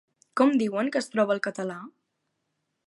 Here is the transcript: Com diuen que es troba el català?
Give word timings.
Com 0.39 0.53
diuen 0.61 0.89
que 0.95 1.01
es 1.03 1.11
troba 1.15 1.37
el 1.37 1.43
català? 1.49 1.79